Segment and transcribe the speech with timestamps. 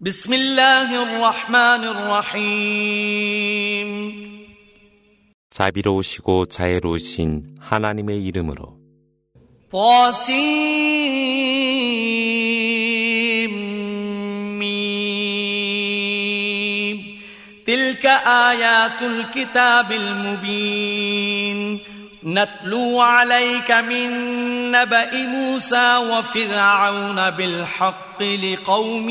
[0.00, 3.88] بسم الله الرحمن الرحيم
[5.50, 8.78] 자비로우시고 자애로우신 하나님의 이름으로
[9.70, 11.14] طاسيم
[17.66, 21.80] تلك آيات الكتاب المبين
[22.24, 24.27] نتلو عليك من
[24.71, 29.09] نبأ موسى وفرعون بالحق لقوم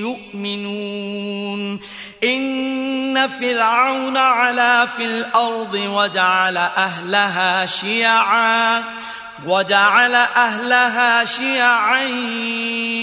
[0.00, 1.80] يؤمنون.
[2.24, 8.82] إن فرعون علا في الأرض وجعل أهلها شيعا
[9.46, 12.02] وجعل أهلها شيعا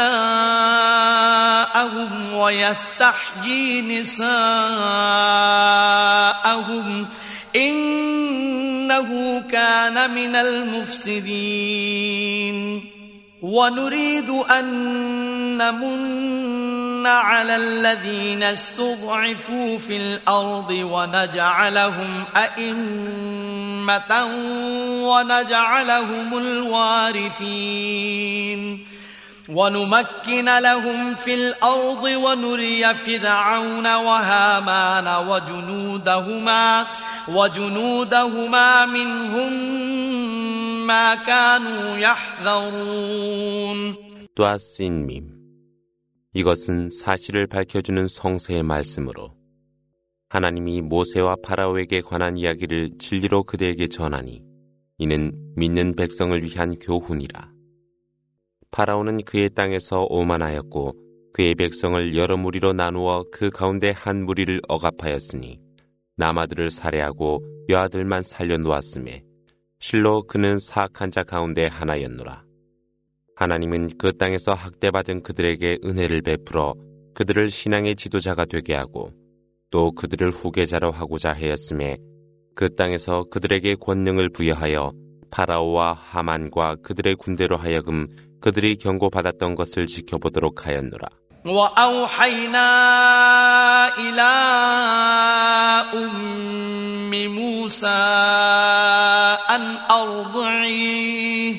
[2.32, 4.26] ويستحيي نساءهم
[7.56, 11.76] إنه كان من المفسدين.
[13.46, 14.66] ونريد أن
[15.58, 24.24] نمن على الذين استضعفوا في الأرض ونجعلهم أئمة
[25.06, 27.76] ونجعلهم الوارثين.
[29.48, 36.86] ونمكن لهم في الأرض ونري فرعون وهامان وجنودهما
[37.28, 39.52] وجنودهما منهم
[40.87, 43.95] ما كانوا يحذرون
[44.35, 45.41] 또아신밈
[46.33, 49.35] 이것은 사실을 밝혀주는 성서의 말씀으로
[50.29, 54.41] 하나님이 모세와 파라오에게 관한 이야기를 진리로 그대에게 전하니
[54.97, 57.51] 이는 믿는 백성을 위한 교훈이라.
[58.71, 60.93] 파라오는 그의 땅에서 오만하였고
[61.33, 65.59] 그의 백성을 여러 무리로 나누어 그 가운데 한 무리를 억압하였으니
[66.15, 69.23] 남아들을 살해하고 여아들만 살려놓았음에
[69.78, 72.44] 실로 그는 사악한 자 가운데 하나였노라.
[73.36, 76.74] 하나님은 그 땅에서 학대받은 그들에게 은혜를 베풀어
[77.14, 79.10] 그들을 신앙의 지도자가 되게 하고
[79.70, 81.98] 또 그들을 후계자로 하고자 하였음에
[82.54, 84.92] 그 땅에서 그들에게 권능을 부여하여
[85.30, 88.06] 파라오와 하만과 그들의 군대로 하여금
[88.40, 91.08] 그들이 경고받았던 것을 지켜보도록 하였노라.
[91.46, 92.68] وأوحينا
[93.98, 94.32] إلى
[95.94, 97.86] أم موسى
[99.50, 101.54] أن أرضعيه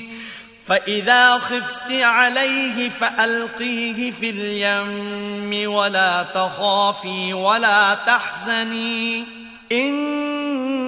[0.65, 9.25] فإذا خفت عليه فألقيه في اليم ولا تخافي ولا تحزني.
[9.71, 10.87] إنا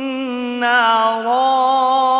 [1.26, 2.20] رادوه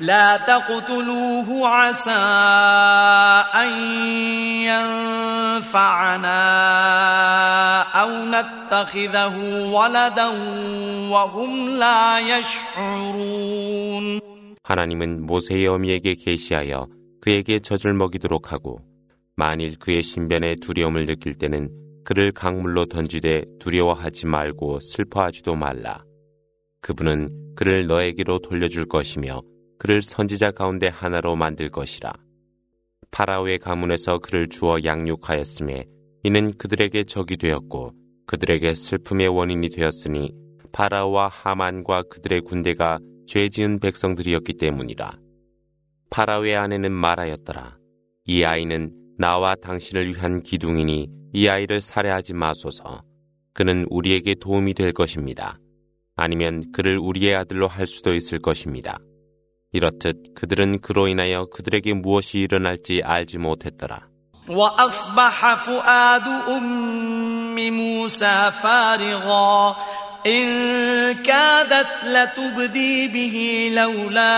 [0.00, 2.10] لا تقتلوه عسى
[3.54, 3.70] أن
[4.68, 6.42] ينفعنا
[7.82, 9.36] أو نتخذه
[9.72, 10.26] ولدا
[11.10, 14.20] وهم لا يشعرون
[14.64, 16.86] 하나님은 모세의 어미에게 계시하여
[17.20, 18.78] 그에게 젖을 먹이도록 하고
[19.34, 26.04] 만일 그의 신변에 두려움을 느낄 때는 그를 강물로 던지되 두려워하지 말고 슬퍼하지도 말라.
[26.80, 29.40] 그분은 그를 너에게로 돌려줄 것이며
[29.77, 32.13] 그를 선지자 가운데 하나로 만들 것이라.
[33.11, 35.85] 파라오의 가문에서 그를 주어 양육하였음에
[36.23, 37.93] 이는 그들에게 적이 되었고
[38.25, 40.33] 그들에게 슬픔의 원인이 되었으니
[40.71, 45.11] 파라오와 하만과 그들의 군대가 죄 지은 백성들이었기 때문이라.
[46.09, 47.77] 파라오의 아내는 말하였더라.
[48.25, 53.01] 이 아이는 나와 당신을 위한 기둥이니 이 아이를 살해하지 마소서.
[53.53, 55.57] 그는 우리에게 도움이 될 것입니다.
[56.15, 58.99] 아니면 그를 우리의 아들로 할 수도 있을 것입니다.
[59.76, 64.12] 이렇듯 그들은 그로 인하여 그들에게 무엇이 일어날지 알지 못했더라.
[64.48, 69.76] وأصبح فؤاد أم موسى فارغا
[70.26, 74.32] إن كادت لتبدي به لولا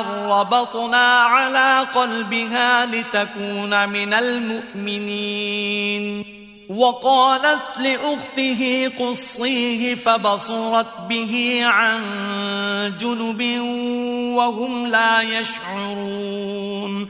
[0.00, 5.83] أن ربطنا على قلبها لتكون من المؤمنين
[6.69, 12.01] وقالت لأخته قصيه فبصرت به عن
[12.99, 13.41] جنب
[14.35, 17.09] وهم لا يشعرون.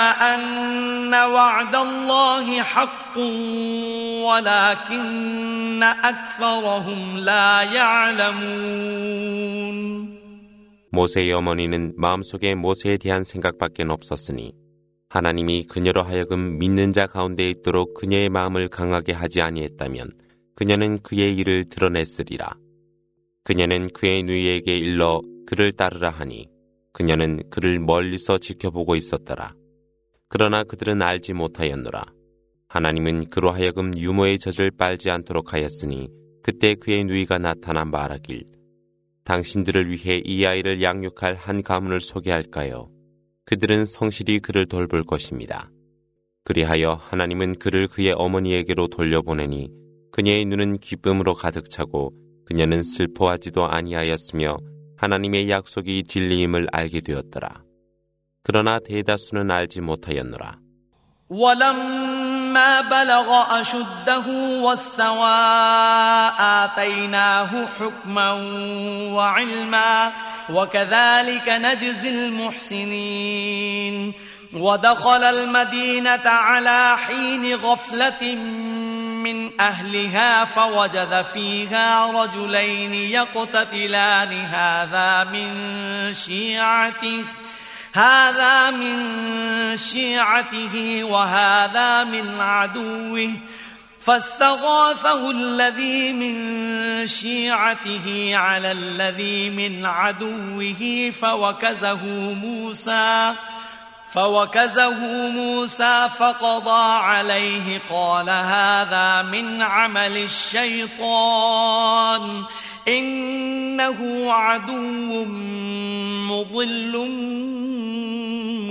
[0.00, 3.18] أن وعد الله حق
[4.26, 8.96] ولكن أكثرهم لا يعلمون
[10.96, 14.54] 모세의 어머니는 마음속에 모세에 대한 생각밖에 없었으니
[15.10, 20.12] 하나님이 그녀로 하여금 믿는 자 가운데 있도록 그녀의 마음을 강하게 하지 아니했다면
[20.54, 22.54] 그녀는 그의 일을 드러냈으리라.
[23.44, 26.48] 그녀는 그의 누이에게 일러 그를 따르라 하니
[26.93, 29.53] 그녀는 그를 멀리서 지켜보고 있었더라.
[30.27, 32.05] 그러나 그들은 알지 못하였노라.
[32.67, 36.09] 하나님은 그로 하여금 유모의 젖을 빨지 않도록 하였으니
[36.41, 38.45] 그때 그의 누이가 나타나 말하길
[39.23, 42.89] 당신들을 위해 이 아이를 양육할 한 가문을 소개할까요?
[43.45, 45.69] 그들은 성실히 그를 돌볼 것입니다.
[46.43, 49.69] 그리하여 하나님은 그를 그의 어머니에게로 돌려보내니
[50.11, 52.13] 그녀의 눈은 기쁨으로 가득 차고
[52.45, 54.57] 그녀는 슬퍼하지도 아니하였으며
[55.00, 57.62] 하나님의 약속이 진리임을 알게 되었더라.
[58.42, 60.58] 그러나 대다수는 알지 못하였노라.
[61.28, 64.26] ولما بلغ أشده
[64.62, 65.38] واستوى
[66.38, 68.32] آتيناه حكما
[69.12, 70.12] وعلما
[70.50, 74.12] وكذلك نجزي المحسنين
[74.54, 78.22] ودخل المدينة على حين غفلة
[79.23, 84.45] من أهلها فوجد فيها رجلين يقتتلان.
[84.45, 85.53] هذا من
[86.13, 87.23] شيعته
[87.93, 88.97] هذا من
[89.77, 93.33] شيعته وهذا من عدوه.
[94.01, 103.33] فاستغاثه الذي من شيعته على الذي من عدوه فوكزه موسى.
[106.07, 111.41] فقضى عليه قال هذا من عمل الشيطان
[112.87, 115.25] إنه عدو
[116.27, 117.09] مضل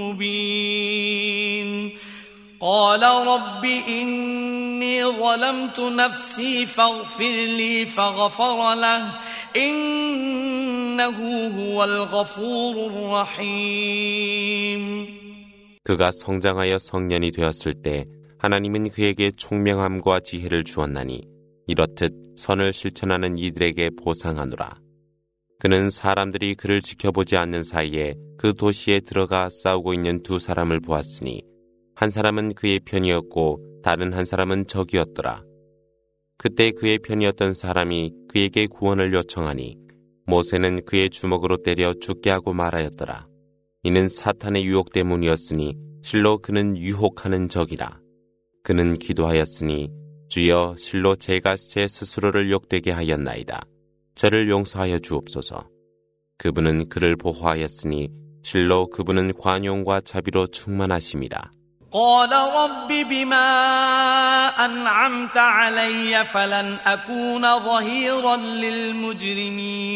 [0.01, 1.71] مبين.
[2.61, 9.07] قال رب إني ظلمت نفسي فاغفر لي فغفر له
[9.57, 11.19] إنه
[11.59, 12.75] هو الغفور
[13.37, 15.20] الرحيم.
[15.91, 18.05] 그가 성장하여 성년이 되었을 때
[18.39, 21.21] 하나님은 그에게 총명함과 지혜를 주었나니
[21.67, 24.79] 이렇듯 선을 실천하는 이들에게 보상하노라.
[25.59, 31.43] 그는 사람들이 그를 지켜보지 않는 사이에 그 도시에 들어가 싸우고 있는 두 사람을 보았으니
[31.97, 35.43] 한 사람은 그의 편이었고 다른 한 사람은 적이었더라.
[36.39, 39.77] 그때 그의 편이었던 사람이 그에게 구원을 요청하니
[40.25, 43.30] 모세는 그의 주먹으로 때려 죽게 하고 말하였더라.
[43.84, 48.00] 이는 사탄의 유혹 때문이었으니 실로 그는 유혹하는 적이라.
[48.64, 49.90] 그는 기도하였으니
[50.30, 53.66] 주여 실로 제가 제 스스로를 욕되게 하였나이다.
[54.16, 55.68] 저를 용서하여 주옵소서.
[56.38, 58.10] 그분은 그를 보호하였으니
[58.44, 61.52] 실로 그분은 관용과 자비로 충만하심이라.
[61.96, 63.48] قال رب بما
[64.66, 69.96] أنعمت علي فلن أكون ظهيرا للمجرمين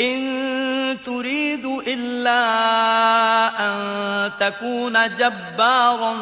[0.00, 2.42] إن تريد إلا
[3.60, 6.14] أن تكون جبارا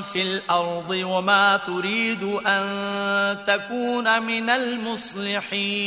[0.00, 2.66] في الأرض وما تريد أن
[3.46, 5.86] تكون من المصلحين.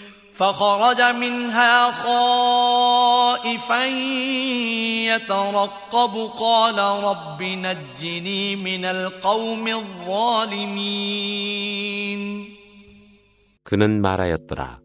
[0.36, 3.86] فخرج منها خائفا
[5.06, 11.26] يترقب قال رب نجني من القوم الظالمين
[13.64, 14.80] 그는 말하였더라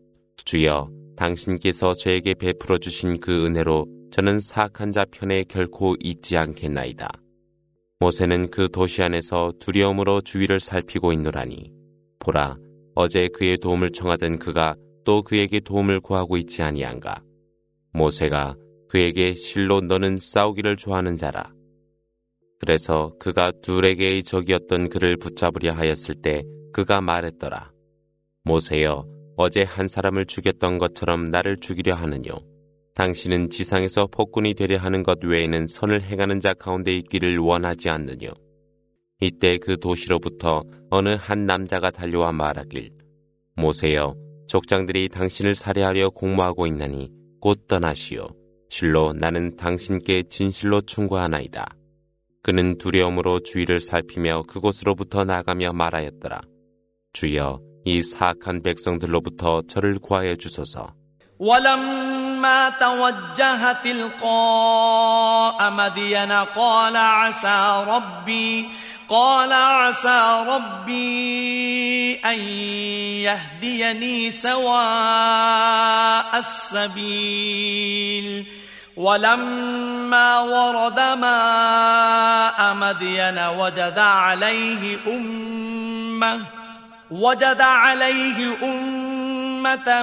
[0.45, 7.09] 주여 당신께서 저에게 베풀어 주신 그 은혜로 저는 사악한 자 편에 결코 있지 않겠나이다.
[7.99, 11.71] 모세는 그 도시 안에서 두려움으로 주위를 살피고 있노라니
[12.19, 12.57] 보라
[12.95, 14.75] 어제 그의 도움을 청하던 그가
[15.06, 17.22] 또 그에게 도움을 구하고 있지 아니한가?
[17.92, 18.56] 모세가
[18.88, 21.54] 그에게 실로 너는 싸우기를 좋아하는 자라.
[22.58, 27.70] 그래서 그가 둘에게의 적이었던 그를 붙잡으려 하였을 때 그가 말했더라.
[28.42, 32.40] 모세여 어제 한 사람을 죽였던 것처럼 나를 죽이려 하느뇨?
[32.96, 38.30] 당신은 지상에서 폭군이 되려 하는 것 외에는 선을 행하는 자 가운데 있기를 원하지 않느뇨.
[39.20, 42.90] 이때 그 도시로부터 어느 한 남자가 달려와 말하길
[43.54, 47.09] 모세여 족장들이 당신을 살해하려 공모하고 있나니
[47.39, 48.27] 곧 떠나시오.
[48.69, 51.65] 실로 나는 당신께 진실로 충고하나이다.
[52.43, 56.41] 그는 두려움으로 주위를 살피며 그곳으로부터 나가며 말하였더라.
[57.13, 60.93] 주여 이 사악한 백성들로부터 저를 구하여 주소서.
[61.41, 68.69] ولما توجه تلقاء مدين قال عسى ربي
[69.08, 72.38] قال عسى ربي أن
[73.22, 78.46] يهديني سواء السبيل.
[78.96, 86.40] ولما ورد ماء مدين وجد عليه أمة
[87.10, 90.02] وجد عليه أمة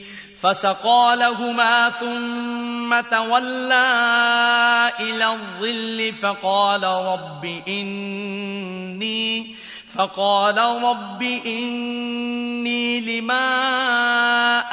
[0.40, 9.54] فسقى لهما ثم تولى إلى الظل فقال رب إني
[9.88, 13.48] فقال رب إني لما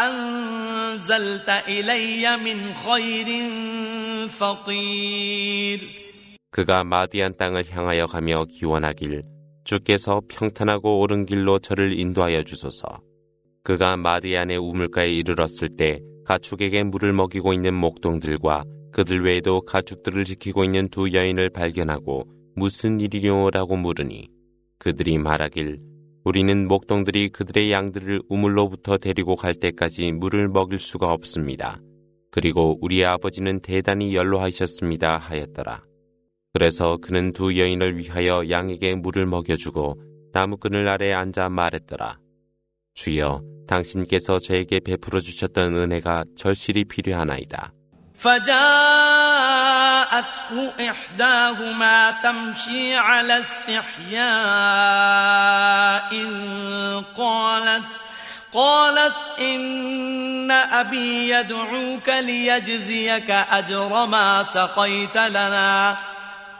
[0.09, 3.49] أنزلت إلي من خير
[4.29, 6.03] فقير
[6.51, 9.23] 그가 마디안 땅을 향하여 가며 기원하길
[9.63, 12.99] 주께서 평탄하고 옳은 길로 저를 인도하여 주소서.
[13.68, 20.88] 그가 마디안의 우물가에 이르렀을 때 가축에게 물을 먹이고 있는 목동들과 그들 외에도 가축들을 지키고 있는
[20.88, 22.24] 두 여인을 발견하고
[22.56, 24.30] 무슨 일이뇨라고 물으니
[24.78, 25.80] 그들이 말하길
[26.24, 31.78] 우리는 목동들이 그들의 양들을 우물로부터 데리고 갈 때까지 물을 먹일 수가 없습니다.
[32.30, 35.82] 그리고 우리 아버지는 대단히 연로하셨습니다 하였더라.
[36.54, 40.00] 그래서 그는 두 여인을 위하여 양에게 물을 먹여주고
[40.32, 42.16] 나무끈을 아래 앉아 말했더라.
[42.97, 47.73] 주여 당신께서 저에게 베풀어 주셨던 은혜가 절실히 필요하나이다.
[48.23, 48.53] فجاءته
[50.79, 54.23] إحداهما تمشي على استحياء
[57.17, 57.93] قالت
[58.53, 65.97] قالت إن أبي يدعوك ليجزيك أجر ما سقيت لنا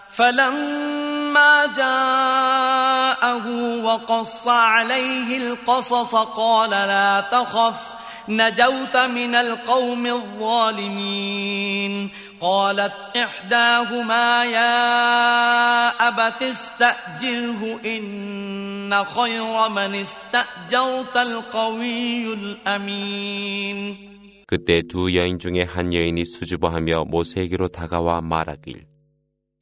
[0.10, 3.48] فلما جاءه
[3.84, 7.94] وقص عليه القصص قال لا تخف
[8.30, 12.10] نجوت من القوم الظالمين
[12.42, 24.14] قالت إحداهما يا أبت استأجره إن خير من استأجرت القوي الأمين
[24.46, 28.86] 그때 두 여인 중에 한 여인이 수줍어하며 모세에게로 다가와 말하길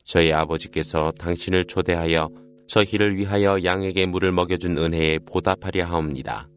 [0.07, 2.29] 저희 아버지께서 당신을 초대하여
[2.69, 6.49] 저희를 위하여 양에게 물을 먹여준 은혜에 보답하려 하옵니다.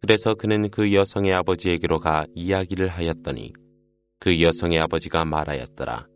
[0.00, 3.52] 그래서 그는 그 여성의 아버지에게로 가 이야기를 하였더니
[4.20, 6.06] 그 여성의 아버지가 말하였더라.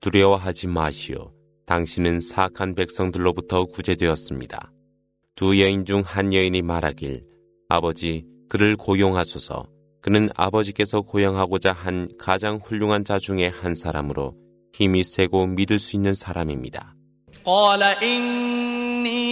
[0.00, 1.32] 두려워하지 마시오.
[1.66, 4.72] 당신은 사악한 백성들로부터 구제되었습니다.
[5.34, 7.22] 두 여인 중 한 여인이 말하길
[7.68, 9.66] 아버지 그를 고용하소서.
[10.00, 14.34] 그는 아버지께서 고용하고자 한 가장 훌륭한 자 중에 한 사람으로
[14.73, 16.95] 힘이 세고 믿을 수 있는 사람입니다.
[17.45, 19.25] قال إني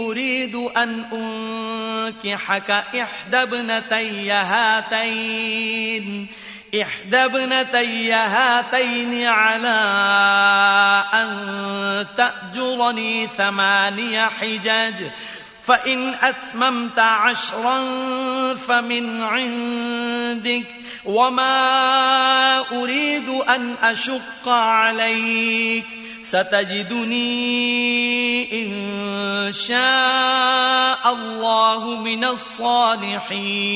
[0.00, 6.06] أريد أن أنكحك إحدى ابنتي هاتين
[6.82, 9.78] إحدى ابنتي هاتين على
[11.14, 15.04] أن تأجرني ثماني حجج
[15.62, 17.84] فإن أتممت عشرا
[18.54, 20.66] فمن عندك
[21.04, 25.84] وما أريد أن أشق عليك
[26.22, 27.32] ستجدني
[28.62, 28.72] إن
[29.52, 33.70] شاء الله من الصالحين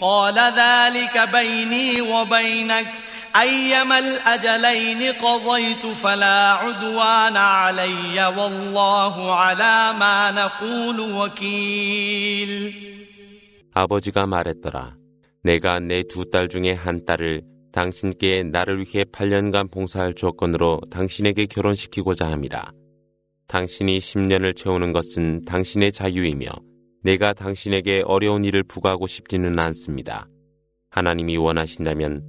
[0.00, 2.92] قال ذلك بيني وبينك
[3.36, 12.88] أيما الأجلين قضيت فلا عدوان علي والله على ما نقول وكيل
[13.74, 14.98] 아버지가 말했더라.
[15.43, 17.41] 내가 내 두 딸 중에 한 딸을
[17.73, 22.71] 당신께 나를 위해 8년간 봉사할 조건으로 당신에게 결혼시키고자 함이라.
[23.47, 26.47] 당신이 10년을 채우는 것은 당신의 자유이며
[27.03, 30.27] 내가 당신에게 어려운 일을 부과하고 싶지는 않습니다.
[30.91, 32.23] 하나님이 원하신다면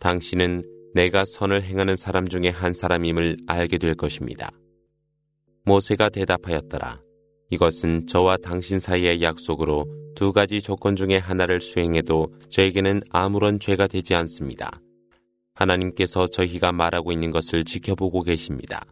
[0.00, 0.62] 당신은
[0.94, 4.50] 내가 선을 행하는 사람 중에 한 사람임을 알게 될 것입니다.
[5.64, 7.05] 모세가 대답하였더라.
[7.49, 9.85] 이것은 저와 당신 사이의 약속으로
[10.15, 14.79] 두 가지 조건 중에 하나를 수행해도 저에게는 아무런 죄가 되지 않습니다.
[15.53, 18.85] 하나님께서 저희가 말하고 있는 것을 지켜보고 계십니다.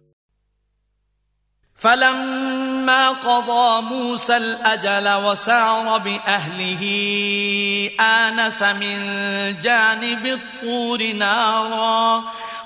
[1.80, 6.84] فلما قضى موسى الأجل وسار بأهله
[8.00, 8.98] آنس من
[9.60, 12.24] جانب الطور نارا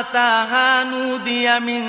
[0.00, 1.84] أتاها نودي من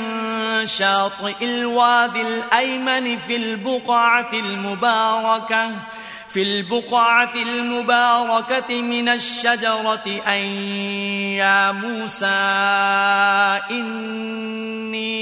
[0.65, 5.71] شاطئ الوادي الأيمن في البقعة المباركة
[6.29, 10.45] في البقعة المباركة من الشجرة أن
[11.39, 12.25] يا موسى
[13.71, 15.15] إني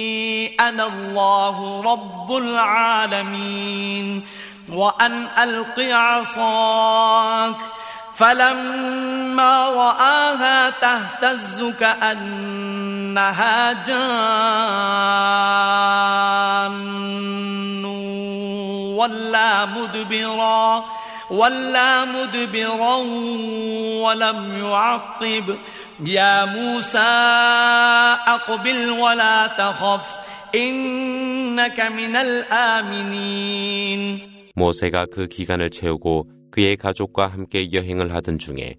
[0.59, 4.25] أنا الله رب العالمين
[4.69, 7.55] وأن ألق عصاك
[8.14, 15.38] فلما رآها تهتز كأنها جان
[18.98, 20.84] ولا مدبرا
[21.30, 22.96] ولا مدبرا
[24.02, 25.58] ولم يعقب
[26.06, 26.98] يا موسى
[28.26, 30.14] أقبل ولا تخف
[30.54, 33.48] إنك من الآمنين
[34.58, 38.75] 모세가 그 기간을 채우고 그의 가족과 함께 여행을 하던 중에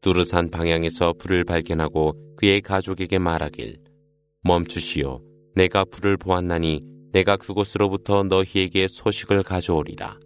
[0.00, 3.76] 두르산 방향에서 불을 발견하고 그의 가족에게 말하길
[4.42, 5.20] 멈추시오.
[5.54, 6.80] 내가 불을 보았나니
[7.12, 10.18] 내가 그곳으로부터 너희에게 소식을 가져오리라.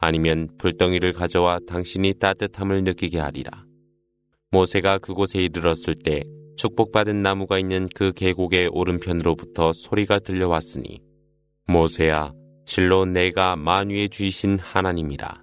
[0.00, 3.64] 아니면 불덩이를 가져와 당신이 따뜻함을 느끼게 하리라.
[4.50, 6.24] 모세가 그곳에 이르렀을 때
[6.56, 10.98] 축복받은 나무가 있는 그 계곡의 오른편으로부터 소리가 들려왔으니
[11.68, 12.32] 모세야
[12.66, 15.42] 실로 내가 만유의 주이신 하나님이라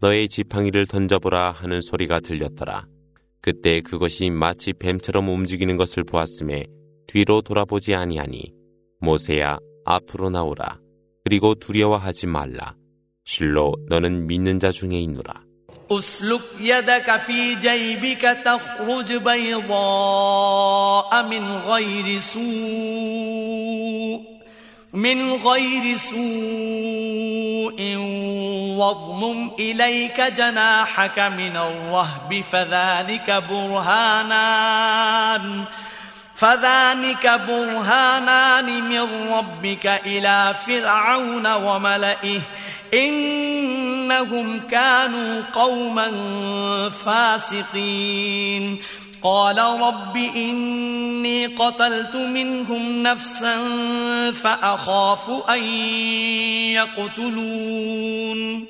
[0.00, 2.86] 너의 지팡이를 던져보라 하는 소리가 들렸더라.
[3.40, 6.64] 그때 그것이 마치 뱀처럼 움직이는 것을 보았음에
[7.06, 8.52] 뒤로 돌아보지 아니하니
[9.00, 10.80] 모세야 앞으로 나오라.
[11.24, 12.74] 그리고 두려워하지 말라.
[13.24, 15.46] 실로 너는 믿는 자 중에 있노라.
[15.90, 19.68] أسلك يدك في جيبك تخرج بيضاء
[21.30, 22.42] من غير سوء
[24.92, 27.76] من غير سوء
[28.81, 35.21] واضمم إليك جناحك من الرهب فذلك برهانان
[36.35, 42.41] فذلك برهانان من ربك إلى فرعون وملئه.
[42.93, 46.11] إنهم كانوا قوما
[47.05, 48.81] فاسقين.
[49.23, 53.57] قال رب إني قتلت منهم نفسا
[54.31, 55.63] فأخاف أن
[56.73, 58.65] يقتلون.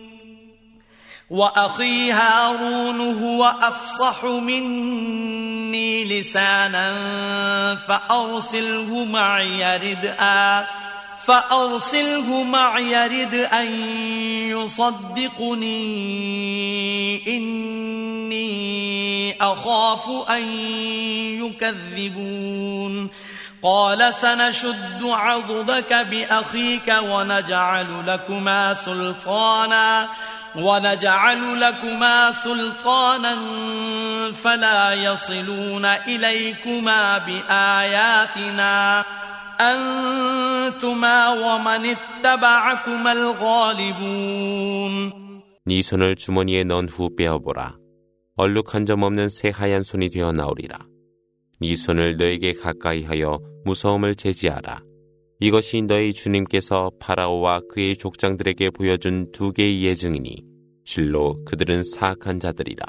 [1.30, 6.96] وأخي هارون هو أفصح مني لسانا
[7.76, 10.68] فأرسله معي ردءا.
[11.26, 13.66] فأرسله معي رد أن
[14.50, 15.78] يصدقني.
[17.38, 20.42] إني أخاف أن
[21.46, 23.10] يكذبون.
[23.64, 30.10] قال سنشد عضدك بأخيك ونجعل لكما سلطانا.
[30.56, 33.38] ونجعل لكما سلطانا
[34.44, 39.06] فلا يصلون إليكما بآياتنا.
[39.61, 44.93] أنتما ومن اتبعكما الغالبون
[45.69, 47.77] 네 손을 주머니에 넣은 후 빼어보라.
[48.37, 50.87] 얼룩 한 점 없는 새하얀 손이 되어 나오리라.
[51.61, 54.83] 네 손을 너에게 가까이 하여 무서움을 제지하라.
[55.41, 60.45] 이것이 너희 주님께서 파라오와 그의 족장들에게 보여준 두 개의 예증이니
[60.85, 62.87] 실로 그들은 사악한 자들이라.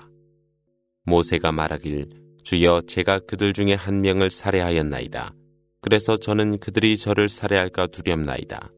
[1.05, 2.09] 모세가 말하길
[2.43, 5.33] 주여 제가 그들 중에 한 명을 살해하였나이다.
[5.82, 8.70] 그래서 저는 그들이 저를 살해할까 두렵나이다.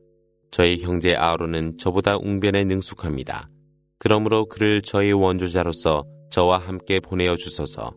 [0.51, 3.51] 저의 형제 아로는 저보다 웅변에 능숙합니다.
[3.99, 7.95] 그러므로 그를 저의 원조자로서 저와 함께 보내어 주소서.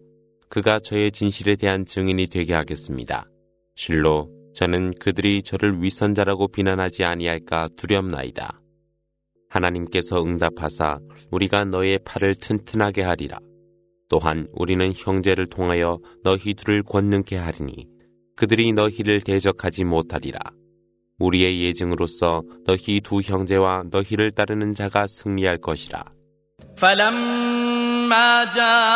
[0.49, 3.25] 그가 저의 진실에 대한 증인이 되게 하겠습니다.
[3.75, 8.59] 실로 저는 그들이 저를 위선자라고 비난하지 아니할까 두렵나이다.
[9.49, 10.99] 하나님께서 응답하사
[11.31, 13.39] 우리가 너의 팔을 튼튼하게 하리라.
[14.09, 17.96] 또한 우리는 형제를 통하여 너희 둘을 권능케 하리니
[18.36, 20.38] 그들이 너희를 대적하지 못하리라.
[21.18, 26.04] 우리의 예증으로서 너희 두 형제와 너희를 따르는 자가 승리할 것이라.
[26.76, 28.92] فلما جاءهم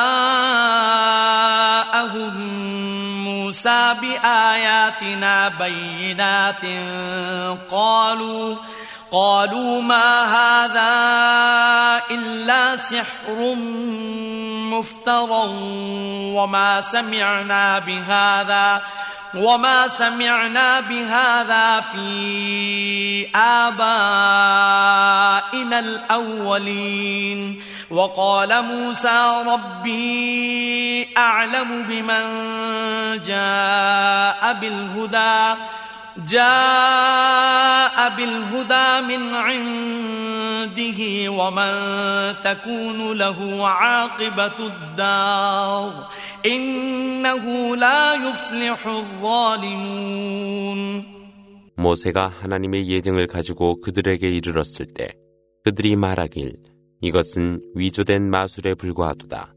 [3.24, 6.64] موسى بآياتنا بينات
[7.70, 8.56] قالوا
[9.11, 10.91] قالوا ما هذا
[12.11, 13.55] إلا سحر
[14.71, 15.43] مفترى
[16.35, 18.81] وما سمعنا بهذا
[19.35, 23.79] وما سمعنا بهذا في آبائنا
[25.79, 27.61] الأولين.
[27.91, 32.23] وقال موسى ربي أعلم بمن
[33.21, 35.59] جاء بالهدى
[36.24, 41.72] جاء بالهدى من عنده ومن
[42.44, 46.08] تكون له عاقبة الدار
[46.46, 50.26] إنه لا يفلح الظالمون
[51.78, 55.14] 모세가 하나님의 예증을 가지고 그들에게 이르렀을 때
[55.62, 56.56] 그들이 말하길
[57.02, 59.52] 이것은 위조된 마술에 불과하도다.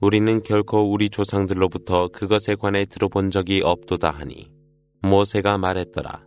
[0.00, 4.50] 우리는 결코 우리 조상들로부터 그것에 관해 들어본 적이 없도다 하니
[5.02, 6.22] 모세가 말했더라.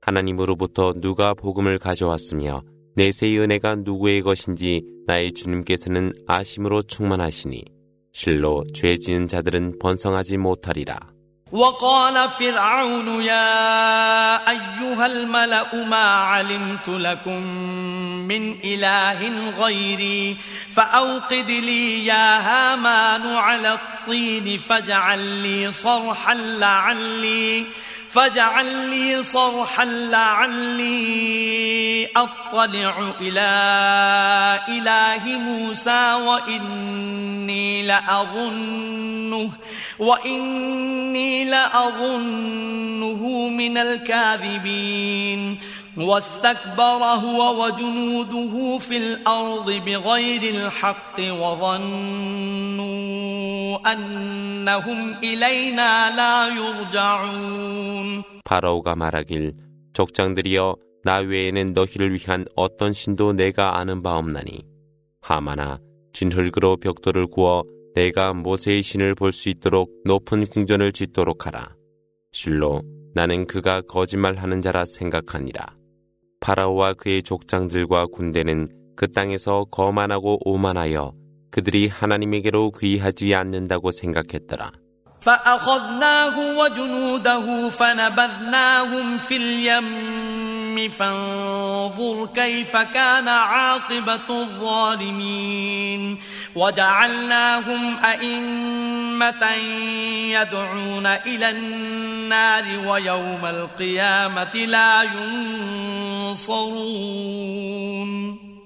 [0.00, 2.62] 하나님으로부터 누가 복음을 가져왔으며
[2.96, 7.64] 내세의 은혜가 누구의 것인지 나의 주님께서는 아심으로 충만하시니
[8.12, 11.14] 실로 죄 지은 자들은 번성하지 못하리라.
[11.52, 17.42] وقال فرعون يا أيها الملأ ما علمت لكم
[18.26, 20.36] من إله غيري
[20.70, 27.66] فأوقد لي يا هامان على الطين فاجعل لي صرحا لعلي
[28.09, 30.99] فاجعل لي صرحا لعلي
[32.15, 33.49] أطلع إلى
[34.67, 39.51] إله موسى وإني لأظنه
[39.99, 45.59] وإني لأظنه من الكاذبين
[45.98, 51.20] واستكبر هو وجنوده في الأرض بغير الحق
[52.74, 59.54] وظنوا أنهم إلينا لا يرجعون 파라오가 말하길
[59.94, 64.62] 족장들이여 나 외에는 너희를 위한 어떤 신도 내가 아는 바 없나니
[65.22, 65.78] 하마나
[66.12, 67.64] 진흙으로 벽돌을 구워
[67.94, 71.74] 내가 모세의 신을 볼 수 있도록 높은 궁전을 짓도록 하라.
[72.32, 72.82] 실로
[73.14, 75.76] 나는 그가 거짓말하는 자라 생각하니라.
[76.48, 81.12] 파라오와 그의 족장들과 군대는 그 땅에서 거만하고 오만하여
[81.50, 84.72] 그들이 하나님에게로 귀하지 않는다고 생각했더라.
[85.24, 96.18] فأخذناه وجنوده فنبذناهم في اليم فانظر كيف كان عاقبة الظالمين
[96.54, 99.54] وجعلناهم أئمة
[100.30, 105.02] يدعون إلى النار ويوم القيامة لا
[106.32, 107.34] ينصرون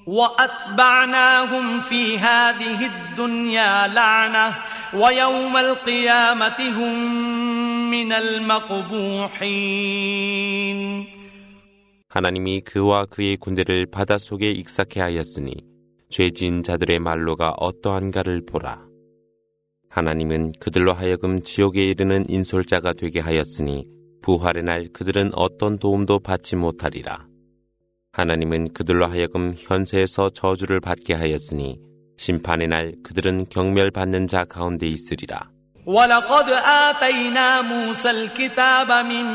[0.06, 4.54] وأتبعناهم في هذه الدنيا لعنةً
[4.94, 6.94] ويوم القيامة هم
[7.90, 9.58] من المقبوحين
[12.08, 15.52] 하나님이 그와 그의 군대를 바닷속에 익사케 하였으니
[16.13, 18.85] 죄진 자들의 말로가 어떠한가를 보라.
[19.89, 23.87] 하나님은 그들로 하여금 지옥에 이르는 인솔자가 되게 하였으니
[24.21, 27.25] 부활의 날 그들은 어떤 도움도 받지 못하리라.
[28.11, 31.79] 하나님은 그들로 하여금 현세에서 저주를 받게 하였으니
[32.17, 35.52] 심판의 날 그들은 경멸받는 자 가운데 있으리라.
[35.85, 39.27] ولقد آتينا موسى الكتاب من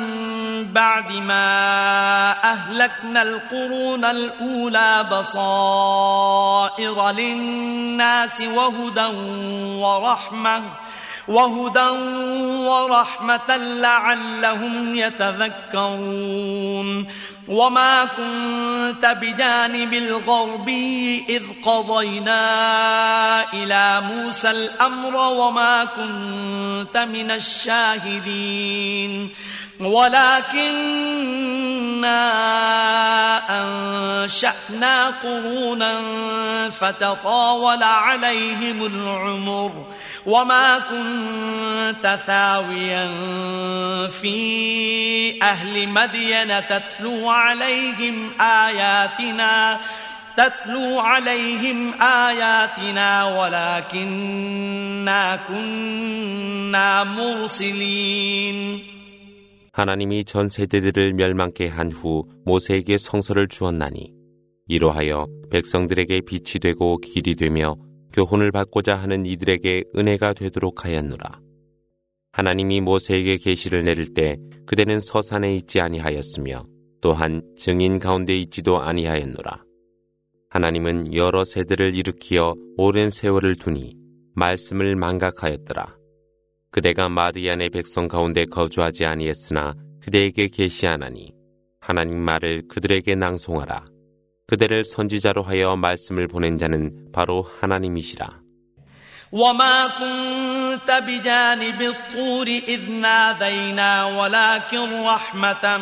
[0.72, 9.06] بعد ما أهلكنا القرون الأولى بصائر للناس وهدى
[9.76, 10.62] ورحمة
[11.28, 11.88] وهدى
[12.68, 16.48] ورحمة لعلهم يتذكرون.
[17.48, 29.30] وما كنت بجانب الغربي إذ قضينا إلى موسى الأمر وما كنت من الشاهدين
[29.80, 31.38] ولكننا
[33.50, 36.00] أنشأنا قرونا
[36.80, 39.86] فتطاول عليهم العمر
[40.26, 43.08] وما كنت ثاويا
[44.22, 49.80] في أهل مدين تتلو عليهم آياتنا
[50.36, 58.87] تتلو عليهم آياتنا ولكننا كنا مرسلين.
[59.78, 64.12] 하나님이 전 세대들을 멸망케 한 후 모세에게 성서를 주었나니
[64.66, 67.76] 이로하여 백성들에게 빛이 되고 길이 되며
[68.12, 71.40] 교훈을 받고자 하는 이들에게 은혜가 되도록 하였노라.
[72.32, 74.36] 하나님이 모세에게 계시를 내릴 때
[74.66, 76.64] 그대는 서산에 있지 아니하였으며
[77.00, 79.62] 또한 증인 가운데 있지도 아니하였노라.
[80.50, 83.94] 하나님은 여러 세대를 일으키어 오랜 세월을 두니
[84.34, 85.97] 말씀을 망각하였더라.
[86.71, 91.33] 그대가 마디안의 백성 가운데 거주하지 아니했으나 그대에게 계시하나니
[91.79, 93.85] 하나님 말을 그들에게 낭송하라.
[94.47, 98.43] 그대를 선지자로 하여 말씀을 보낸 자는 바로 하나님이시라.
[99.33, 105.77] وما كنت بجانب الطور إذ نادينا ولكن رحمة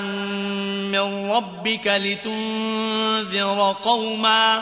[0.91, 4.62] من ربك لتنذر قوما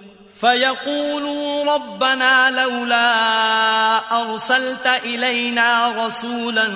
[0.41, 6.69] فيقولوا ربنا لولا أرسلت إلينا رسولا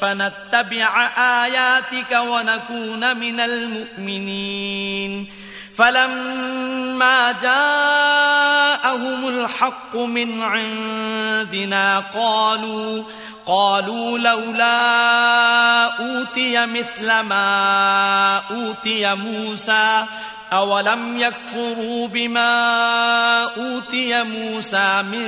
[0.00, 5.32] فنتبع آياتك ونكون من المؤمنين.
[5.74, 13.04] فلما جاءهم الحق من عندنا قالوا
[13.46, 20.04] قالوا لولا أوتي مثل ما أوتي موسى
[20.53, 25.27] أولم يكفروا بما أوتي موسى من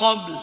[0.00, 0.34] قبل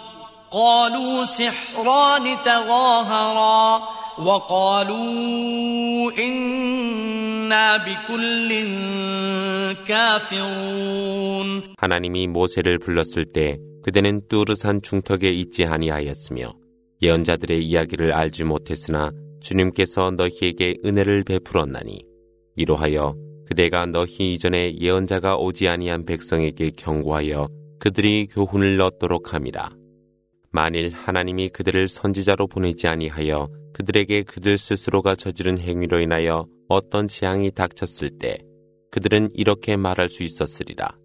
[0.52, 3.88] قالوا سحران تظاهرا
[4.20, 8.50] وقالوا إنا بكل
[9.88, 16.54] كافرون 하나님이 모세를 불렀을 때 그대는 뚜르산 중턱에 있지 아니하였으며
[17.02, 22.04] 예언자들의 이야기를 알지 못했으나 주님께서 너희에게 은혜를 베풀었나니
[22.56, 23.16] 이로하여
[23.53, 29.77] 그대가 너희 이전에 예언자가 오지 아니한 백성에게 경고하여 그들이 교훈을 얻도록 함이라.
[30.51, 38.17] 만일 하나님이 그들을 선지자로 보내지 아니하여 그들에게 그들 스스로가 저지른 행위로 인하여 어떤 재앙이 닥쳤을
[38.19, 38.39] 때
[38.91, 40.97] 그들은 이렇게 말할 수 있었으리라.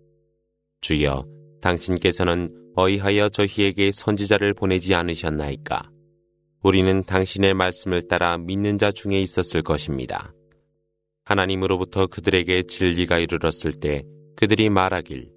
[0.79, 1.25] 주여,
[1.61, 5.89] 당신께서는 어이하여 저희에게 선지자를 보내지 않으셨나이까?
[6.63, 10.31] 우리는 당신의 말씀을 따라 믿는 자 중에 있었을 것입니다.
[11.26, 14.02] 하나님으로부터 그들에게 진리가 이르렀을 때
[14.36, 15.30] 그들이 말하길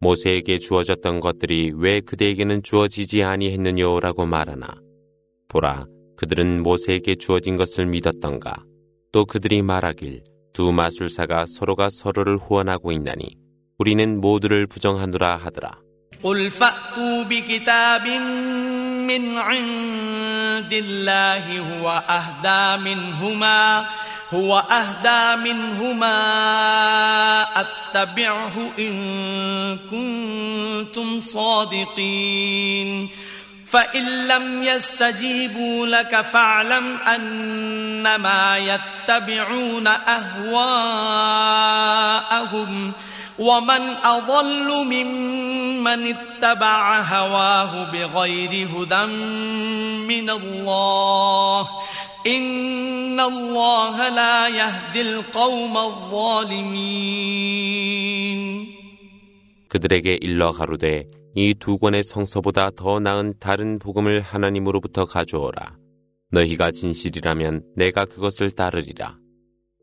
[0.00, 4.68] 모세에게 주어졌던 것들이 왜 그대에게는 주어지지 아니했느냐라고 말하나
[5.48, 8.64] 보라 그들은 모세에게 주어진 것을 믿었던가
[9.12, 13.36] 또 그들이 말하길 두 마술사가 서로가 서로를 후원하고 있나니
[13.78, 15.78] 우리는 모두를 부정하노라 하더라.
[16.22, 18.08] قل فأتوا بكتاب
[19.06, 23.84] من عند الله هو أهدى منهما
[24.33, 26.17] هو أهدى منهما
[27.61, 33.09] أتبعه إن كنتم صادقين.
[33.71, 40.51] فإن لم يستجيبوا لك فاعلم أنما يتبعون أهواءهم
[43.39, 49.05] ومن أضل ممن اتبع هواه بغير هدى
[50.07, 51.69] من الله.
[52.26, 57.16] إن الله لا يهدي القوم الظالمين
[59.68, 61.04] 그들에게 일러 가로되
[61.38, 65.76] 이 두 권의 성서보다 더 나은 다른 복음을 하나님으로부터 가져오라.
[66.30, 69.18] 너희가 진실이라면 내가 그것을 따르리라.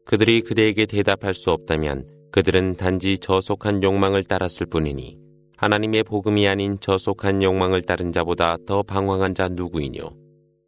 [0.05, 5.19] 그들이 그대에게 대답할 수 없다면 그들은 단지 저속한 욕망을 따랐을 뿐이니
[5.57, 10.09] 하나님의 복음이 아닌 저속한 욕망을 따른 자보다 더 방황한 자 누구이뇨.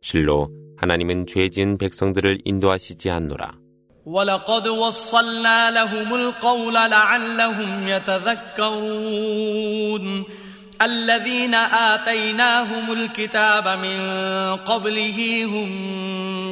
[0.01, 3.65] 실로 하나님은 죄 지은 백성들을 인도하시지 않노라.
[4.05, 9.25] ولقد وصلنا لهم القول لعلهم يتذكرون
[10.81, 13.99] الذين آتيناهم الكتاب من
[14.55, 15.69] قبله هم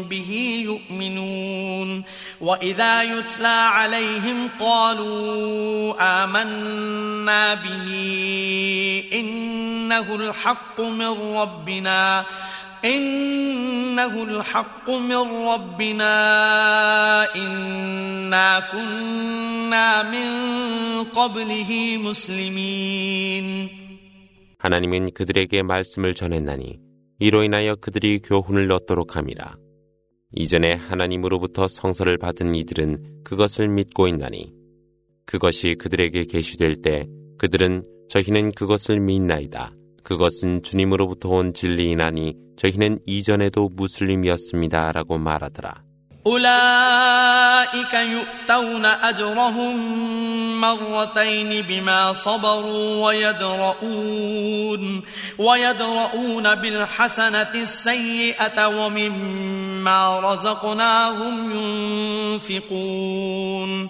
[0.03, 2.03] به يؤمنون
[2.41, 7.86] وإذا يتلى عليهم قالوا آمنا به
[9.13, 12.25] إنه الحق من ربنا
[12.86, 16.15] إنه الحق من ربنا
[17.36, 20.29] إنا كنا من
[21.03, 23.69] قبله مسلمين
[24.58, 26.79] 하나님은 그들에게 말씀을 전했나니
[27.19, 29.58] 이로 인하여 그들이 교훈을 얻도록 함이라.
[30.36, 34.53] 이전에 하나님으로부터 성서를 받은 이들은 그것을 믿고 있나니
[35.25, 39.73] 그것이 그들에게 계시될 때 그들은 저희는 그것을 믿나이다.
[40.08, 45.84] 그것은 주님으로부터 온 진리이나니 저희는 이전에도 무슬림이었습니다라고 말하더라.
[46.27, 49.75] أولئك يؤتون أجرهم
[50.62, 55.01] مرتين بما صبروا ويدرؤون
[55.38, 61.51] ويدرؤون بالحسنة السيئة ومما رزقناهم
[62.41, 63.89] ينفقون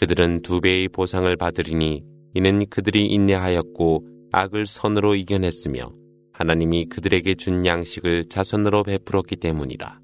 [0.00, 5.92] 그들은 두 배의 보상을 받으리니 이는 그들이 인내하였고 악을 선으로 이겨냈으며
[6.32, 10.00] 하나님이 그들에게 준 양식을 자선으로 베풀었기 때문이라.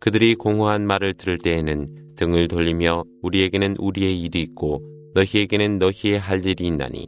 [0.00, 4.82] 그들이 공허한 말을 들을 때에는 등을 돌리며 우리에게는 우리의 일이 있고
[5.14, 7.06] 너희에게는 너희의 할 일이 있나니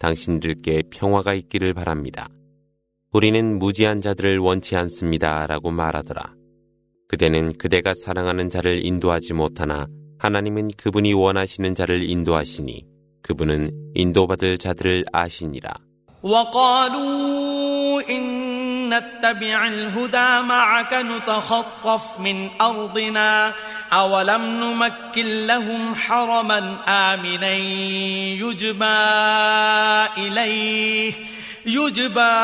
[0.00, 2.28] 당신들께 평화가 있기를 바랍니다.
[3.12, 5.46] 우리는 무지한 자들을 원치 않습니다.
[5.46, 6.34] 라고 말하더라.
[7.06, 9.86] 그대는 그대가 사랑하는 자를 인도하지 못하나
[10.19, 12.85] 하나님은 그분이 원하시는 자를 인도하시니
[13.21, 15.73] 그분은 인도받을 자들을 아시니라.
[18.89, 23.53] نتبع الهدى معك نتخطف من أرضنا
[23.93, 27.53] أولم نمكن لهم حرما آمنا
[28.41, 28.85] يجبى
[30.17, 31.13] إليه
[31.65, 32.35] يجبى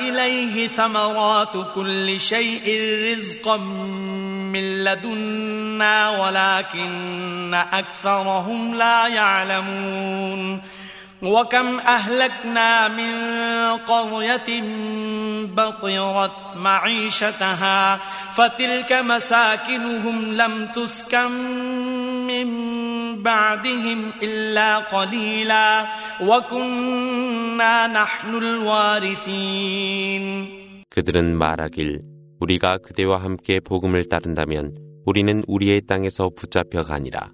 [0.00, 3.56] إليه ثمرات كل شيء رزقا
[4.52, 10.60] من لدنا ولكن أكثرهم لا يعلمون
[11.22, 13.12] وكم أهلكنا من
[13.76, 14.62] قرية
[15.56, 18.00] بطرت معيشتها
[18.32, 21.30] فتلك مساكنهم لم تسكن
[22.26, 22.48] من
[23.22, 25.86] بعدهم إلا قليلا
[26.20, 30.24] وكنا نحن الوارثين
[30.94, 32.02] 그들은 말하길
[32.39, 34.75] 우리가 그대와 함께 복음을 따른다면
[35.05, 37.31] 우리는 우리의 땅에서 붙잡혀 가니라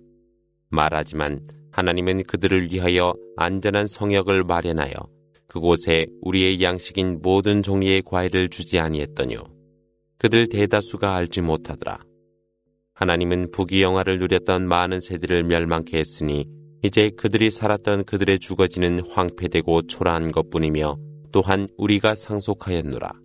[0.69, 4.93] 말하지만 하나님은 그들을 위하여 안전한 성역을 마련하여
[5.47, 9.43] 그곳에 우리의 양식인 모든 종류의 과일을 주지 아니했더뇨.
[10.17, 11.99] 그들 대다수가 알지 못하더라.
[12.93, 16.45] 하나님은 부귀영화를 누렸던 많은 세대를 멸망케 했으니
[16.81, 20.97] 이제 그들이 살았던 그들의 주거지는 황폐되고 초라한 것뿐이며
[21.31, 23.24] 또한 우리가 상속하였노라.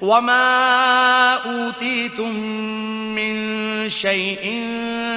[0.00, 2.34] وما أوتيتم
[3.14, 3.34] من
[3.88, 4.66] شيء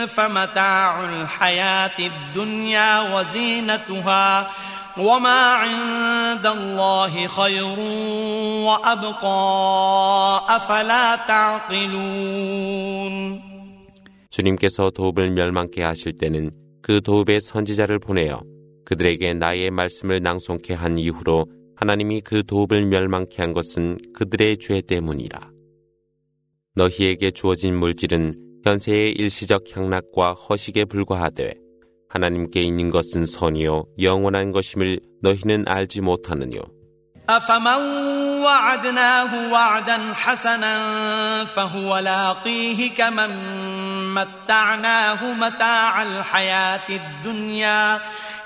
[0.08, 4.52] فمتاع الحياة الدنيا وزينتها
[4.98, 7.80] وما عند الله خير
[8.68, 9.36] وأبقى
[10.50, 12.76] أفلا تعقلون
[14.30, 18.42] 주님께서 도읍을 멸망케 하실 때는 그 도읍의 선지자를 보내어
[18.86, 21.46] 그들에게 나의 말씀을 낭송케 한 이후로
[21.80, 25.40] 하나님이 그 도읍을 멸망케 한 것은 그들의 죄 때문이라.
[26.76, 28.34] 너희에게 주어진 물질은
[28.64, 31.54] 현세의 일시적 향락과 허식에 불과하되
[32.10, 36.76] 하나님께 있는 것은 선이요 영원한 것임을 너희는 알지 못하느뇨.
[37.30, 37.82] أفمن
[38.44, 40.76] وعدناه وعدا حسنا
[41.46, 43.34] فهو لاقيه كمن
[44.14, 48.00] متعناه متاع الحياة الدنيا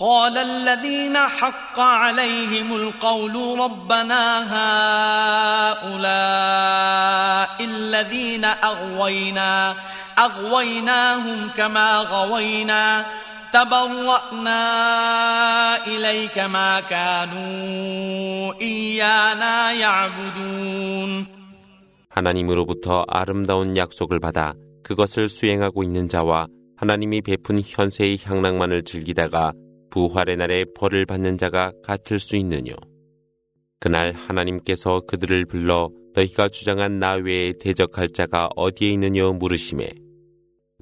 [0.00, 4.22] قال الذين حق عليهم القول ربنا
[5.82, 9.74] هؤلاء الذين أغوينا
[10.18, 13.06] أغويناهم كما غوينا
[13.52, 14.60] تبرأنا
[15.86, 21.26] إليك ما كانوا إيانا يعبدون
[22.16, 26.46] 하나님으로부터 아름다운 약속을 받아 그것을 수행하고 있는 자와
[26.78, 29.52] 하나님이 베푼 현세의 향락만을 즐기다가
[29.91, 32.73] 부활의 날에 벌을 받는 자가 같을 수 있느뇨.
[33.79, 39.89] 그날 하나님께서 그들을 불러 너희가 주장한 나 외에 대적할 자가 어디에 있느냐 물으심에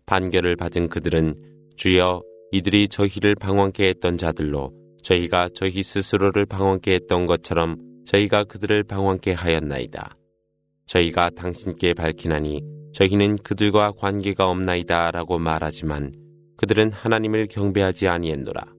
[0.06, 1.36] 판결을 받은 그들은
[1.76, 9.34] 주여 이들이 저희를 방황케 했던 자들로 저희가 저희 스스로를 방황케 했던 것처럼 저희가 그들을 방황케
[9.34, 10.16] 하였나이다.
[10.88, 12.62] 저희가 당신께 밝히나니
[12.94, 16.12] 저희는 그들과 관계가 없나이다 라고 말하지만
[16.58, 18.79] 그들은 하나님을 경배하지 아니했노라.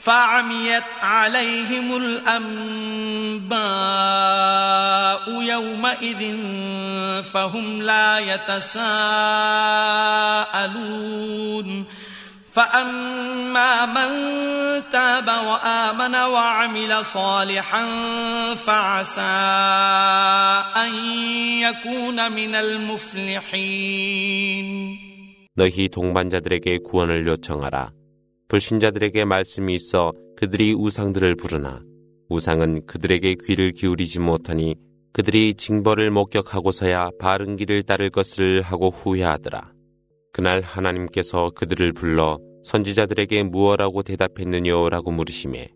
[0.00, 3.56] فعميت عليهم الأنباء
[5.42, 6.36] يومئذ
[7.22, 8.86] فهم لا يتساءلون
[12.52, 14.10] فأما من
[14.92, 17.84] تاب وآمن وعمل صالحا
[18.54, 19.20] فعسى
[20.76, 20.92] أن
[21.60, 23.96] يكون من المفلحين
[25.56, 27.90] 너희 동반자들에게 구원을 요청하라.
[28.51, 31.81] 불신자들에게 말씀이 있어 그들이 우상들을 부르나
[32.27, 34.75] 우상은 그들에게 귀를 기울이지 못하니
[35.13, 39.71] 그들이 징벌을 목격하고서야 바른 길을 따를 것을 하고 후회하더라.
[40.33, 45.69] 그날 하나님께서 그들을 불러 선지자들에게 무엇라고 대답했느냐라고 물으심에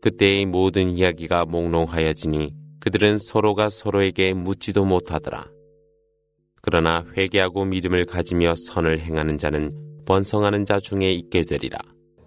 [0.00, 5.48] 그때의 모든 이야기가 몽롱하여지니 그들은 서로가 서로에게 묻지도 못하더라.
[6.60, 9.72] 그러나 회개하고 믿음을 가지며 선을 행하는 자는
[10.06, 11.78] 번성하는 자 중에 있게 되리라.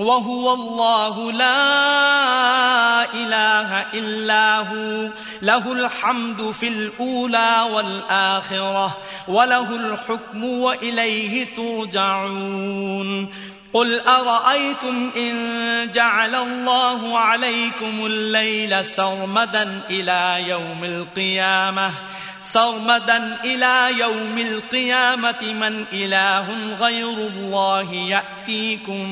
[0.00, 5.08] وهو الله لا إله إلا هو.
[5.42, 8.98] له الحمد في الأولى والآخرة
[9.28, 13.34] وله الحكم وإليه ترجعون.
[13.72, 21.92] قل أرأيتم إن جعل الله عليكم الليل سرمدا إلى يوم القيامة؟
[22.41, 29.03] سرمدا إلى يوم القيامة من إله غير الله يأتيكم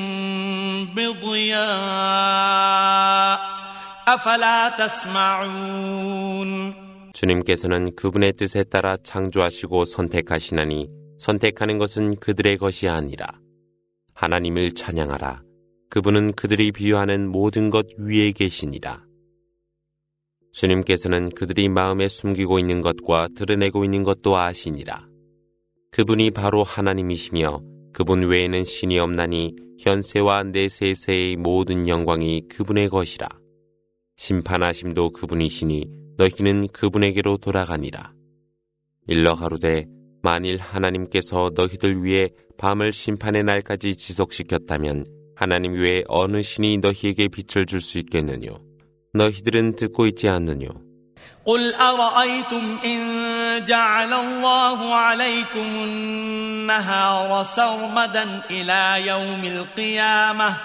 [0.95, 1.63] بضياء
[4.07, 6.73] أفلا تسمعون
[7.13, 10.89] 주님께서는 그분의 뜻에 따라 창조하시고 선택하시나니
[11.19, 13.27] 선택하는 것은 그들의 것이 아니라
[14.15, 15.43] 하나님을 찬양하라.
[15.89, 19.03] 그분은 그들이 비유하는 모든 것 위에 계시니라.
[20.52, 25.06] 주님께서는 그들이 마음에 숨기고 있는 것과 드러내고 있는 것도 아시니라.
[25.90, 27.60] 그분이 바로 하나님이시며
[27.92, 33.28] 그분 외에는 신이 없나니 현세와 내세세의 모든 영광이 그분의 것이라.
[34.16, 35.86] 심판하심도 그분이시니
[36.16, 38.12] 너희는 그분에게로 돌아가니라.
[39.06, 39.86] 일러 가로되
[40.22, 42.28] 만일 하나님께서 너희들 위해
[42.58, 48.67] 밤을 심판의 날까지 지속시켰다면 하나님 외에 어느 신이 너희에게 빛을 줄 수 있겠느뇨?
[49.17, 50.83] 너희들은 듣고 있지 않느뇨?
[51.45, 52.99] قل أرأيتم إن
[53.65, 60.55] جعل الله عليكم النهار سرمدا إلى يوم القيامة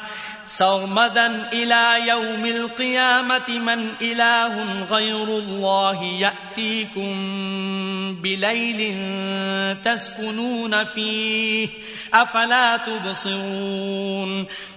[0.47, 7.13] سرمدا إلى يوم القيامة من إله غير الله يأتيكم
[8.23, 8.97] بليل
[9.85, 11.69] تسكنون فيه
[12.15, 14.47] أفلا تبصرون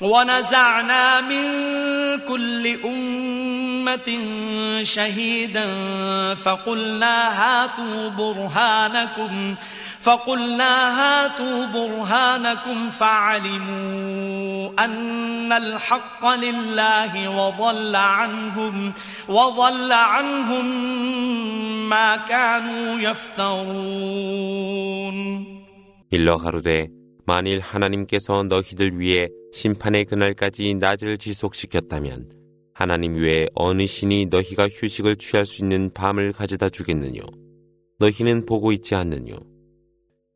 [0.00, 1.44] ونزعنا من
[2.28, 4.18] كل أمة
[4.82, 5.64] شهيدا
[6.34, 9.54] فقلنا هاتوا برهانكم
[10.00, 18.92] فقلنا هاتوا برهانكم فعلموا أن الحق لله وضل عنهم
[19.28, 20.66] وضل عنهم
[21.88, 24.36] ما كانوا يفترون.
[26.12, 26.46] Il leur
[27.26, 32.30] 만일 하나님께서 너희들 위해 심판의 그날까지 낮을 지속시켰다면
[32.72, 37.22] 하나님 외에 어느 신이 너희가 휴식을 취할 수 있는 밤을 가져다 주겠느뇨?
[37.98, 39.38] 너희는 보고 있지 않느뇨?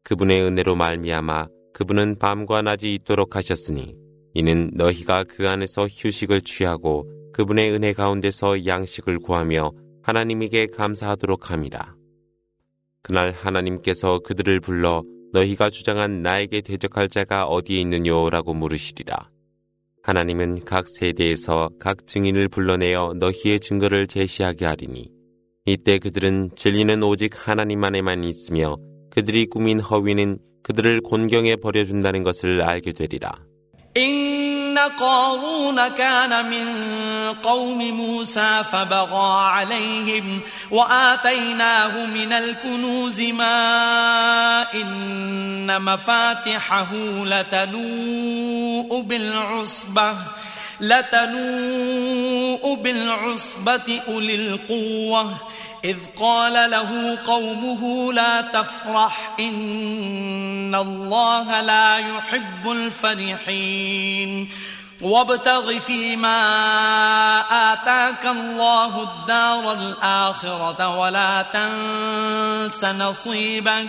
[0.02, 3.94] 그분의 은혜로 말미암아 그분은 밤과 낮이 있도록 하셨으니
[4.34, 9.70] 이는 너희가 그 안에서 휴식을 취하고 그분의 은혜 가운데서 양식을 구하며
[10.02, 11.94] 하나님에게 감사하도록 함이라.
[13.02, 19.30] 그날 하나님께서 그들을 불러 너희가 주장한 나에게 대적할 자가 어디에 있느냐라고 물으시리라.
[20.02, 25.10] 하나님은 각 세대에서 각 증인을 불러내어 너희의 증거를 제시하게 하리니
[25.66, 28.76] 이때 그들은 진리는 오직 하나님 안에만 있으며
[29.10, 33.32] 그들이 꾸민 허위는 그들을 곤경에 버려준다는 것을 알게 되리라.
[33.96, 34.49] إن
[34.86, 36.74] قارون كان من
[37.42, 50.14] قوم موسى فبغى عليهم وآتيناه من الكنوز ما إن مفاتحه لتنوء بالعصبة
[50.80, 55.49] لتنوء بالعصبة أولي القوة.
[55.84, 64.52] إذ قال له قومه لا تفرح إن الله لا يحب الفرحين.
[65.02, 66.40] وابتغ فيما
[67.72, 73.88] آتاك الله الدار الآخرة ولا تنس نصيبك.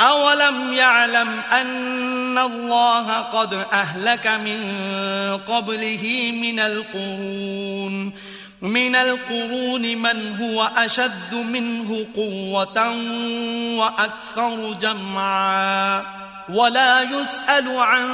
[0.00, 4.60] أولم يعلم أن الله قد أهلك من
[5.48, 8.12] قبله من القرون
[8.62, 12.78] من القرون من هو أشد منه قوة
[13.78, 16.04] وأكثر جمعا
[16.48, 18.06] ولا يسأل عن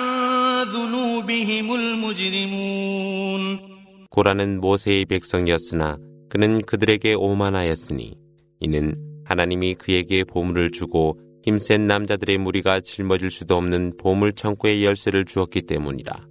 [0.62, 3.72] ذنوبهم المجرمون
[4.12, 5.96] 고라는 모세의 백성이었으나
[6.28, 8.14] 그는 그들에게 오만하였으니
[8.60, 8.94] 이는
[9.24, 16.27] 하나님이 그에게 보물을 주고 힘센 남자들의 무리가 짊어질 수도 없는 보물 창고의 열쇠를 주었기 때문이라.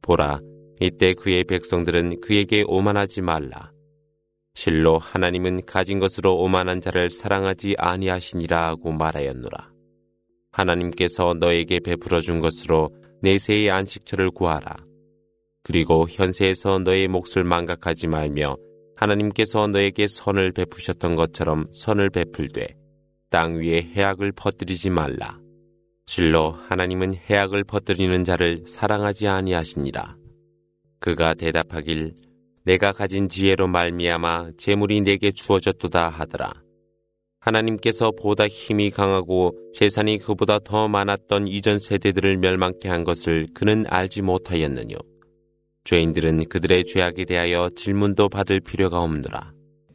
[0.00, 0.40] 보라,
[0.80, 3.72] 이때 그의 백성들은 그에게 오만하지 말라.
[4.54, 9.70] 실로 하나님은 가진 것으로 오만한 자를 사랑하지 아니하시니라 하고 말하였노라.
[10.50, 12.88] 하나님께서 너에게 베풀어 준 것으로
[13.20, 14.76] 내세의 안식처를 구하라.
[15.62, 18.56] 그리고 현세에서 너의 몫을 망각하지 말며
[18.96, 22.77] 하나님께서 너에게 선을 베푸셨던 것처럼 선을 베풀되
[23.30, 25.38] 땅 위에 해악을 퍼뜨리지 말라.
[26.06, 30.16] 실로 하나님은 해악을 퍼뜨리는 자를 사랑하지 아니하시니라.
[30.98, 32.14] 그가 대답하길
[32.64, 36.54] 내가 가진 지혜로 말미암아 재물이 내게 주어졌도다 하더라.
[37.40, 44.22] 하나님께서 보다 힘이 강하고 재산이 그보다 더 많았던 이전 세대들을 멸망케 한 것을 그는 알지
[44.22, 44.96] 못하였느뇨.
[45.84, 49.52] 죄인들은 그들의 죄악에 대하여 질문도 받을 필요가 없느라.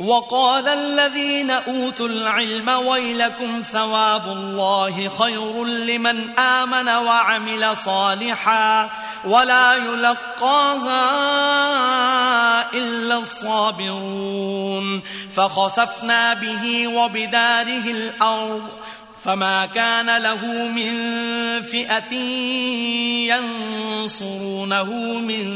[0.00, 8.90] وقال الذين أوتوا العلم ويلكم ثواب الله خير لمن آمن وعمل صالحا
[9.24, 11.02] ولا يلقاها
[12.72, 18.68] إلا للصابرون فخسفنا به وبداره الأرض
[19.26, 20.92] فما كان له من
[21.62, 22.14] فئة
[23.34, 25.46] ينصرونه من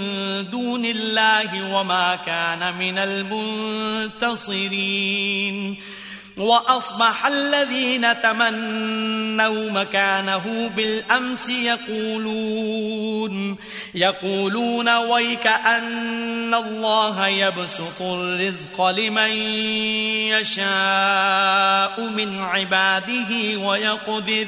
[0.51, 2.99] دون الله وما كان من
[4.19, 4.57] المنتصرين.
[6.41, 13.57] وأصبح الذين تمنوا مكانه بالأمس يقولون
[13.95, 19.31] يقولون ويك أن الله يبسط الرزق لمن
[20.41, 24.47] يشاء من عباده ويقدر.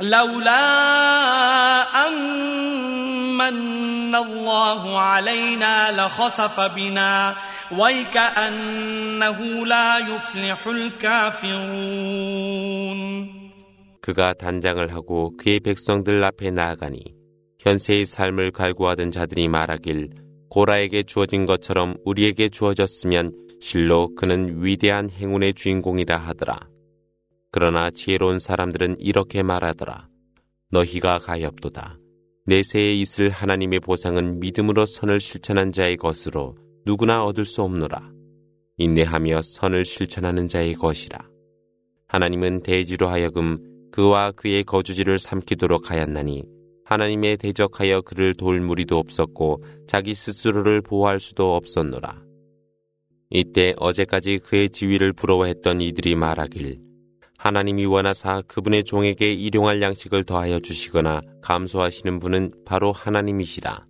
[0.00, 7.36] لولا أن الله علينا لخسف بنا.
[7.71, 12.01] ويكأنه لا يفلح الكافرون
[14.01, 17.03] 그가 단장을 하고 그의 백성들 앞에 나아가니
[17.59, 20.09] 현세의 삶을 갈구하던 자들이 말하길
[20.49, 26.59] 고라에게 주어진 것처럼 우리에게 주어졌으면 실로 그는 위대한 행운의 주인공이라 하더라.
[27.51, 30.07] 그러나 지혜로운 사람들은 이렇게 말하더라.
[30.71, 31.97] 너희가 가엾도다.
[32.47, 36.55] 내세에 있을 하나님의 보상은 믿음으로 선을 실천한 자의 것으로
[36.86, 38.12] 누구나 얻을 수 없노라.
[38.76, 41.18] 인내하며 선을 실천하는 자의 것이라.
[42.06, 43.58] 하나님은 대지로 하여금
[43.90, 46.44] 그와 그의 거주지를 삼키도록 하였나니
[46.84, 52.22] 하나님의 대적하여 그를 돌 무리도 없었고 자기 스스로를 보호할 수도 없었노라.
[53.30, 56.78] 이때 어제까지 그의 지위를 부러워했던 이들이 말하길
[57.36, 63.84] 하나님이 원하사 그분의 종에게 일용할 양식을 더하여 주시거나 감소하시는 분은 바로 하나님이시라.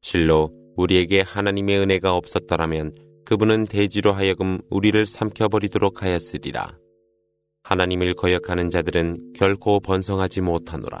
[0.00, 2.94] 실로 우리에게 하나님의 은혜가 없었더라면
[3.24, 6.76] 그분은 대지로 하여금 우리를 삼켜버리도록 하였으리라.
[7.64, 11.00] 하나님을 거역하는 자들은 결코 번성하지 못하노라.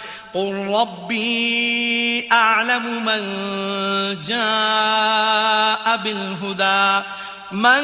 [0.33, 3.21] قل ربي أعلم من
[4.21, 7.05] جاء بالهدى.
[7.51, 7.83] من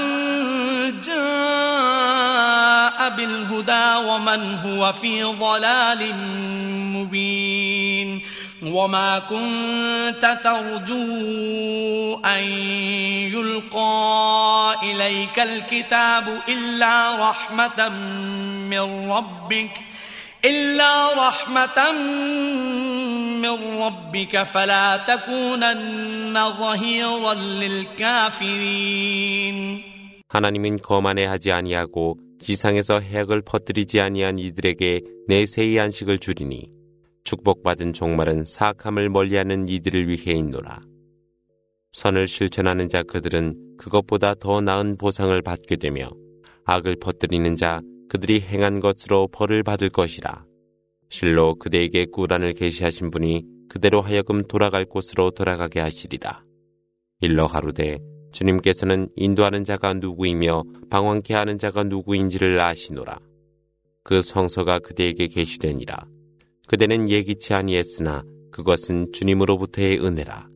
[1.01, 6.15] جاء بالهدى ومن هو في ضلال
[6.95, 8.21] مبين.
[8.63, 12.43] وما كنت ترجو أن
[13.33, 17.89] يلقى إليك الكتاب إلا رحمة
[18.69, 19.77] من ربك.
[20.44, 21.92] إلا رحمة
[23.42, 29.02] من ربك فلا تكونن ظهيرا للكافرين
[30.28, 36.70] 하나님은 거만해하지 아니하고 지상에서 해악을 퍼뜨리지 아니한 이들에게 내 세의 안식을 주리니
[37.24, 40.80] 축복받은 종말은 사악함을 멀리하는 이들을 위해 있노라.
[41.92, 46.08] 선을 실천하는 자 그들은 그것보다 더 나은 보상을 받게 되며
[46.64, 50.45] 악을 퍼뜨리는 자 그들이 행한 것으로 벌을 받을 것이라.
[51.09, 56.43] 실로 그대에게 꾸란을 계시하신 분이 그대로 하여금 돌아갈 곳으로 돌아가게 하시리라.
[57.21, 57.99] 일러 가루되
[58.31, 63.19] 주님께서는 인도하는 자가 누구이며 방황케 하는 자가 누구인지를 아시노라.
[64.03, 66.05] 그 성서가 그대에게 계시되니라.
[66.67, 70.47] 그대는 예기치 아니했으나 그것은 주님으로부터의 은혜라.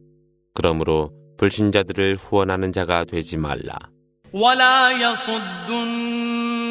[0.54, 3.78] 그러므로 불신자들을 후원하는 자가 되지 말라.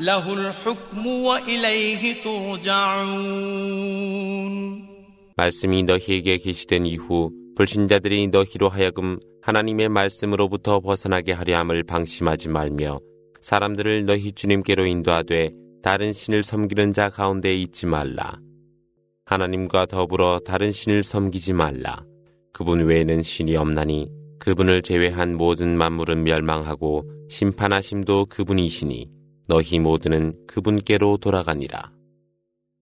[0.00, 3.74] له الحكم وإليه ترجعون
[5.36, 13.00] 말씀이 너희에게 계시된 이후 불신자들이 너희로 하여금 하나님의 말씀으로부터 벗어나게 하려 함을 방심하지 말며
[13.40, 15.50] 사람들을 너희 주님께로 인도하되
[15.82, 18.38] 다른 신을 섬기는 자 가운데 있지 말라.
[19.26, 22.04] 하나님과 더불어 다른 신을 섬기지 말라.
[22.52, 29.08] 그분 외에는 신이 없나니 그분을 제외한 모든 만물은 멸망하고 심판하심도 그분이시니
[29.49, 31.91] 너희 모두는 그분께로 돌아가니라.